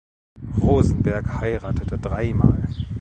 [0.59, 2.67] Rosenberg heiratete dreimal.